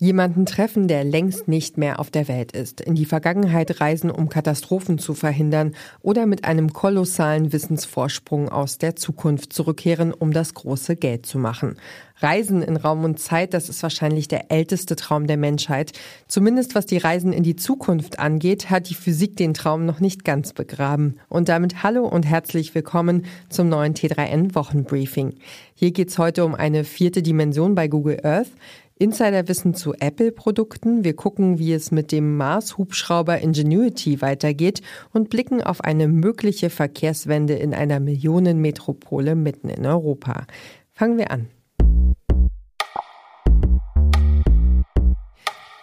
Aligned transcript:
Jemanden 0.00 0.46
treffen, 0.46 0.86
der 0.86 1.02
längst 1.02 1.48
nicht 1.48 1.76
mehr 1.76 1.98
auf 1.98 2.08
der 2.08 2.28
Welt 2.28 2.52
ist, 2.52 2.80
in 2.80 2.94
die 2.94 3.04
Vergangenheit 3.04 3.80
reisen, 3.80 4.12
um 4.12 4.28
Katastrophen 4.28 4.98
zu 4.98 5.12
verhindern 5.12 5.74
oder 6.02 6.24
mit 6.24 6.44
einem 6.44 6.72
kolossalen 6.72 7.52
Wissensvorsprung 7.52 8.48
aus 8.48 8.78
der 8.78 8.94
Zukunft 8.94 9.52
zurückkehren, 9.52 10.12
um 10.12 10.32
das 10.32 10.54
große 10.54 10.94
Geld 10.94 11.26
zu 11.26 11.40
machen. 11.40 11.78
Reisen 12.20 12.62
in 12.62 12.76
Raum 12.76 13.04
und 13.04 13.20
Zeit, 13.20 13.54
das 13.54 13.68
ist 13.68 13.82
wahrscheinlich 13.82 14.26
der 14.26 14.50
älteste 14.50 14.96
Traum 14.96 15.26
der 15.26 15.36
Menschheit. 15.36 15.92
Zumindest 16.26 16.74
was 16.74 16.86
die 16.86 16.98
Reisen 16.98 17.32
in 17.32 17.44
die 17.44 17.56
Zukunft 17.56 18.18
angeht, 18.18 18.70
hat 18.70 18.90
die 18.90 18.94
Physik 18.94 19.36
den 19.36 19.54
Traum 19.54 19.86
noch 19.86 20.00
nicht 20.00 20.24
ganz 20.24 20.52
begraben. 20.52 21.20
Und 21.28 21.48
damit 21.48 21.82
hallo 21.82 22.06
und 22.06 22.26
herzlich 22.26 22.74
willkommen 22.74 23.26
zum 23.48 23.68
neuen 23.68 23.94
T3N 23.94 24.54
Wochenbriefing. 24.54 25.34
Hier 25.74 25.92
geht's 25.92 26.18
heute 26.18 26.44
um 26.44 26.54
eine 26.54 26.84
vierte 26.84 27.22
Dimension 27.22 27.74
bei 27.74 27.86
Google 27.86 28.18
Earth. 28.24 28.50
Insiderwissen 28.98 29.74
zu 29.74 29.94
Apple-Produkten. 29.94 31.04
Wir 31.04 31.14
gucken, 31.14 31.60
wie 31.60 31.72
es 31.72 31.92
mit 31.92 32.10
dem 32.10 32.36
Mars-Hubschrauber 32.36 33.38
Ingenuity 33.38 34.20
weitergeht 34.20 34.82
und 35.12 35.30
blicken 35.30 35.62
auf 35.62 35.82
eine 35.82 36.08
mögliche 36.08 36.68
Verkehrswende 36.68 37.54
in 37.54 37.74
einer 37.74 38.00
Millionenmetropole 38.00 39.36
mitten 39.36 39.68
in 39.68 39.86
Europa. 39.86 40.46
Fangen 40.92 41.16
wir 41.16 41.30
an. 41.30 41.46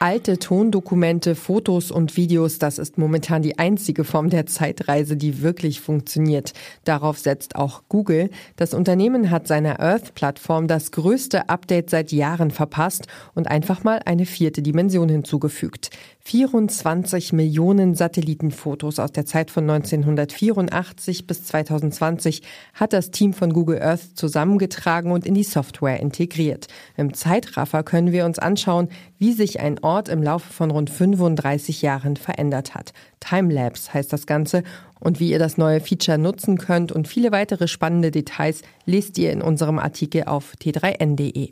Alte 0.05 0.37
Tondokumente, 0.37 1.33
Fotos 1.33 1.89
und 1.89 2.15
Videos, 2.15 2.59
das 2.59 2.77
ist 2.77 2.99
momentan 2.99 3.41
die 3.41 3.57
einzige 3.57 4.03
Form 4.03 4.29
der 4.29 4.45
Zeitreise, 4.45 5.17
die 5.17 5.41
wirklich 5.41 5.81
funktioniert. 5.81 6.53
Darauf 6.83 7.17
setzt 7.17 7.55
auch 7.55 7.81
Google. 7.89 8.29
Das 8.55 8.75
Unternehmen 8.75 9.31
hat 9.31 9.47
seiner 9.47 9.79
Earth-Plattform 9.79 10.67
das 10.67 10.91
größte 10.91 11.49
Update 11.49 11.89
seit 11.89 12.11
Jahren 12.11 12.51
verpasst 12.51 13.07
und 13.33 13.47
einfach 13.47 13.83
mal 13.83 13.99
eine 14.05 14.27
vierte 14.27 14.61
Dimension 14.61 15.09
hinzugefügt. 15.09 15.89
24 16.27 17.33
Millionen 17.33 17.93
Satellitenfotos 17.93 18.97
aus 18.97 19.11
der 19.11 19.27
Zeit 19.27 19.51
von 19.51 19.69
1984 19.69 21.27
bis 21.27 21.43
2020 21.43 22.41
hat 22.73 22.93
das 22.93 23.11
Team 23.11 23.31
von 23.31 23.53
Google 23.53 23.79
Earth 23.79 24.17
zusammengetragen 24.17 25.11
und 25.11 25.27
in 25.27 25.35
die 25.35 25.43
Software 25.43 25.99
integriert. 25.99 26.65
Im 26.97 27.13
Zeitraffer 27.13 27.83
können 27.83 28.11
wir 28.11 28.25
uns 28.25 28.39
anschauen, 28.39 28.89
wie 29.19 29.33
sich 29.33 29.59
ein 29.59 29.77
Ort 29.83 30.09
im 30.09 30.23
Laufe 30.23 30.51
von 30.51 30.71
rund 30.71 30.89
35 30.89 31.83
Jahren 31.83 32.17
verändert 32.17 32.73
hat. 32.73 32.93
Timelapse 33.19 33.93
heißt 33.93 34.11
das 34.11 34.25
Ganze 34.25 34.63
und 34.99 35.19
wie 35.19 35.29
ihr 35.29 35.39
das 35.39 35.59
neue 35.59 35.79
Feature 35.79 36.17
nutzen 36.17 36.57
könnt 36.57 36.91
und 36.91 37.07
viele 37.07 37.31
weitere 37.31 37.67
spannende 37.67 38.09
Details 38.09 38.63
lest 38.87 39.19
ihr 39.19 39.31
in 39.31 39.43
unserem 39.43 39.77
Artikel 39.77 40.23
auf 40.23 40.55
t3n.de. 40.59 41.51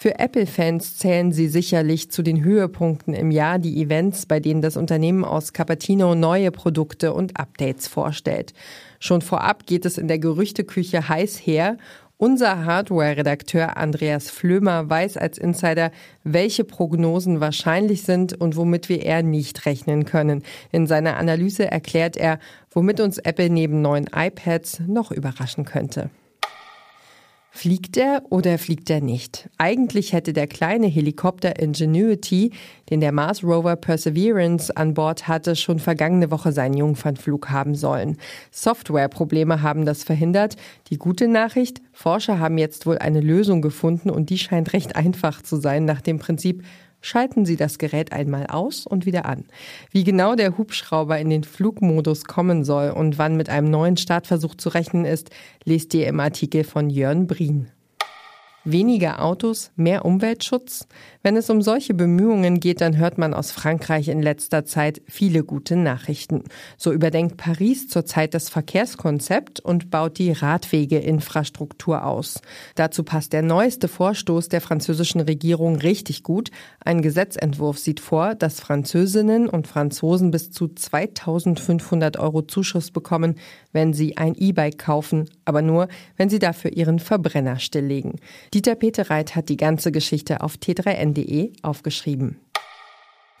Für 0.00 0.20
Apple-Fans 0.20 0.96
zählen 0.96 1.32
sie 1.32 1.48
sicherlich 1.48 2.08
zu 2.12 2.22
den 2.22 2.44
Höhepunkten 2.44 3.14
im 3.14 3.32
Jahr 3.32 3.58
die 3.58 3.82
Events, 3.82 4.26
bei 4.26 4.38
denen 4.38 4.62
das 4.62 4.76
Unternehmen 4.76 5.24
aus 5.24 5.52
Cupertino 5.52 6.14
neue 6.14 6.52
Produkte 6.52 7.12
und 7.12 7.36
Updates 7.36 7.88
vorstellt. 7.88 8.54
Schon 9.00 9.22
vorab 9.22 9.66
geht 9.66 9.84
es 9.84 9.98
in 9.98 10.06
der 10.06 10.20
Gerüchteküche 10.20 11.08
heiß 11.08 11.38
her. 11.38 11.78
Unser 12.16 12.64
Hardware-Redakteur 12.64 13.76
Andreas 13.76 14.30
Flömer 14.30 14.88
weiß 14.88 15.16
als 15.16 15.36
Insider, 15.36 15.90
welche 16.22 16.62
Prognosen 16.62 17.40
wahrscheinlich 17.40 18.02
sind 18.02 18.40
und 18.40 18.54
womit 18.54 18.88
wir 18.88 19.02
eher 19.02 19.24
nicht 19.24 19.66
rechnen 19.66 20.04
können. 20.04 20.44
In 20.70 20.86
seiner 20.86 21.16
Analyse 21.16 21.68
erklärt 21.68 22.16
er, 22.16 22.38
womit 22.70 23.00
uns 23.00 23.18
Apple 23.18 23.50
neben 23.50 23.82
neuen 23.82 24.08
iPads 24.14 24.80
noch 24.86 25.10
überraschen 25.10 25.64
könnte. 25.64 26.08
Fliegt 27.58 27.96
er 27.96 28.22
oder 28.30 28.56
fliegt 28.56 28.88
er 28.88 29.00
nicht? 29.00 29.50
Eigentlich 29.58 30.12
hätte 30.12 30.32
der 30.32 30.46
kleine 30.46 30.86
Helikopter 30.86 31.58
Ingenuity, 31.58 32.52
den 32.88 33.00
der 33.00 33.10
Mars 33.10 33.42
Rover 33.42 33.74
Perseverance 33.74 34.76
an 34.76 34.94
Bord 34.94 35.26
hatte, 35.26 35.56
schon 35.56 35.80
vergangene 35.80 36.30
Woche 36.30 36.52
seinen 36.52 36.76
Jungfernflug 36.76 37.50
haben 37.50 37.74
sollen. 37.74 38.16
Softwareprobleme 38.52 39.60
haben 39.60 39.86
das 39.86 40.04
verhindert. 40.04 40.54
Die 40.90 40.98
gute 40.98 41.26
Nachricht, 41.26 41.82
Forscher 41.90 42.38
haben 42.38 42.58
jetzt 42.58 42.86
wohl 42.86 42.98
eine 42.98 43.20
Lösung 43.20 43.60
gefunden 43.60 44.08
und 44.08 44.30
die 44.30 44.38
scheint 44.38 44.72
recht 44.72 44.94
einfach 44.94 45.42
zu 45.42 45.56
sein 45.56 45.84
nach 45.84 46.00
dem 46.00 46.20
Prinzip 46.20 46.62
Schalten 47.00 47.46
Sie 47.46 47.56
das 47.56 47.78
Gerät 47.78 48.12
einmal 48.12 48.46
aus 48.46 48.86
und 48.86 49.06
wieder 49.06 49.26
an. 49.26 49.44
Wie 49.92 50.04
genau 50.04 50.34
der 50.34 50.58
Hubschrauber 50.58 51.18
in 51.18 51.30
den 51.30 51.44
Flugmodus 51.44 52.24
kommen 52.24 52.64
soll 52.64 52.90
und 52.90 53.18
wann 53.18 53.36
mit 53.36 53.48
einem 53.48 53.70
neuen 53.70 53.96
Startversuch 53.96 54.56
zu 54.56 54.68
rechnen 54.70 55.04
ist, 55.04 55.30
lest 55.64 55.94
ihr 55.94 56.06
im 56.06 56.18
Artikel 56.20 56.64
von 56.64 56.90
Jörn 56.90 57.26
Brien. 57.26 57.70
Weniger 58.70 59.24
Autos, 59.24 59.70
mehr 59.76 60.04
Umweltschutz? 60.04 60.86
Wenn 61.22 61.38
es 61.38 61.48
um 61.48 61.62
solche 61.62 61.94
Bemühungen 61.94 62.60
geht, 62.60 62.82
dann 62.82 62.98
hört 62.98 63.16
man 63.16 63.32
aus 63.32 63.50
Frankreich 63.50 64.08
in 64.08 64.20
letzter 64.20 64.66
Zeit 64.66 65.00
viele 65.06 65.42
gute 65.42 65.74
Nachrichten. 65.74 66.44
So 66.76 66.92
überdenkt 66.92 67.38
Paris 67.38 67.88
zurzeit 67.88 68.34
das 68.34 68.50
Verkehrskonzept 68.50 69.60
und 69.60 69.90
baut 69.90 70.18
die 70.18 70.32
Radwegeinfrastruktur 70.32 72.04
aus. 72.04 72.42
Dazu 72.74 73.04
passt 73.04 73.32
der 73.32 73.40
neueste 73.40 73.88
Vorstoß 73.88 74.50
der 74.50 74.60
französischen 74.60 75.22
Regierung 75.22 75.76
richtig 75.76 76.22
gut. 76.22 76.50
Ein 76.84 77.00
Gesetzentwurf 77.00 77.78
sieht 77.78 78.00
vor, 78.00 78.34
dass 78.34 78.60
Französinnen 78.60 79.48
und 79.48 79.66
Franzosen 79.66 80.30
bis 80.30 80.50
zu 80.50 80.68
2500 80.68 82.18
Euro 82.18 82.42
Zuschuss 82.42 82.90
bekommen, 82.90 83.36
wenn 83.72 83.92
sie 83.92 84.16
ein 84.16 84.34
E-Bike 84.34 84.78
kaufen, 84.78 85.28
aber 85.44 85.62
nur, 85.62 85.88
wenn 86.16 86.28
sie 86.28 86.38
dafür 86.38 86.72
ihren 86.72 86.98
Verbrenner 86.98 87.58
stilllegen. 87.58 88.16
Dieter 88.54 88.74
Peterreit 88.74 89.36
hat 89.36 89.48
die 89.48 89.56
ganze 89.56 89.92
Geschichte 89.92 90.40
auf 90.42 90.54
t3n.de 90.54 91.52
aufgeschrieben. 91.62 92.40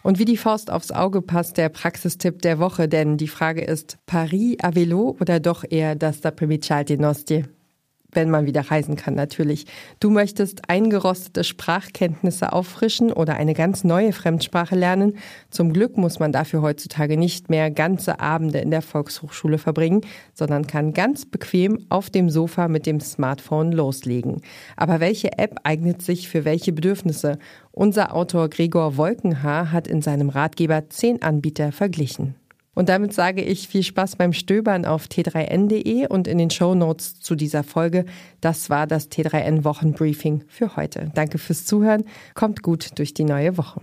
Und 0.02 0.18
wie 0.18 0.24
die 0.24 0.36
Faust 0.36 0.70
aufs 0.70 0.92
Auge 0.92 1.22
passt 1.22 1.56
der 1.56 1.68
Praxistipp 1.68 2.40
der 2.42 2.58
Woche, 2.58 2.88
denn 2.88 3.16
die 3.16 3.28
Frage 3.28 3.62
ist 3.62 3.98
Paris 4.06 4.56
à 4.60 4.72
vélo 4.72 5.20
oder 5.20 5.40
doch 5.40 5.64
eher 5.68 5.96
das 5.96 6.20
da 6.20 6.30
Primicial 6.30 6.84
Nostie? 6.98 7.44
Wenn 8.12 8.30
man 8.30 8.46
wieder 8.46 8.70
reisen 8.70 8.96
kann 8.96 9.14
natürlich. 9.14 9.66
Du 10.00 10.10
möchtest 10.10 10.68
eingerostete 10.70 11.44
Sprachkenntnisse 11.44 12.52
auffrischen 12.52 13.12
oder 13.12 13.34
eine 13.34 13.54
ganz 13.54 13.84
neue 13.84 14.12
Fremdsprache 14.12 14.74
lernen. 14.74 15.18
Zum 15.50 15.72
Glück 15.72 15.96
muss 15.98 16.18
man 16.18 16.32
dafür 16.32 16.62
heutzutage 16.62 17.18
nicht 17.18 17.50
mehr 17.50 17.70
ganze 17.70 18.20
Abende 18.20 18.58
in 18.58 18.70
der 18.70 18.82
Volkshochschule 18.82 19.58
verbringen, 19.58 20.00
sondern 20.32 20.66
kann 20.66 20.94
ganz 20.94 21.26
bequem 21.26 21.84
auf 21.90 22.08
dem 22.08 22.30
Sofa 22.30 22.68
mit 22.68 22.86
dem 22.86 23.00
Smartphone 23.00 23.72
loslegen. 23.72 24.40
Aber 24.76 25.00
welche 25.00 25.38
App 25.38 25.60
eignet 25.64 26.02
sich 26.02 26.28
für 26.28 26.44
welche 26.44 26.72
Bedürfnisse? 26.72 27.38
Unser 27.72 28.14
Autor 28.14 28.48
Gregor 28.48 28.96
Wolkenhaar 28.96 29.70
hat 29.70 29.86
in 29.86 30.00
seinem 30.02 30.30
Ratgeber 30.30 30.88
zehn 30.88 31.22
Anbieter 31.22 31.72
verglichen. 31.72 32.34
Und 32.74 32.88
damit 32.88 33.12
sage 33.12 33.42
ich 33.42 33.66
viel 33.68 33.82
Spaß 33.82 34.16
beim 34.16 34.32
Stöbern 34.32 34.84
auf 34.84 35.06
t3n.de 35.06 36.06
und 36.06 36.28
in 36.28 36.38
den 36.38 36.50
Show 36.50 36.74
Notes 36.74 37.20
zu 37.20 37.34
dieser 37.34 37.64
Folge. 37.64 38.04
Das 38.40 38.70
war 38.70 38.86
das 38.86 39.10
T3N 39.10 39.64
Wochenbriefing 39.64 40.44
für 40.46 40.76
heute. 40.76 41.10
Danke 41.14 41.38
fürs 41.38 41.64
Zuhören. 41.64 42.04
Kommt 42.34 42.62
gut 42.62 42.98
durch 42.98 43.14
die 43.14 43.24
neue 43.24 43.56
Woche. 43.56 43.80